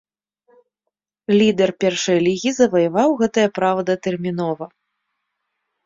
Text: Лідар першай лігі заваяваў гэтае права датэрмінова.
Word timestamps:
Лідар 1.39 1.69
першай 1.85 2.17
лігі 2.29 2.49
заваяваў 2.63 3.09
гэтае 3.23 3.47
права 3.61 3.81
датэрмінова. 3.95 4.65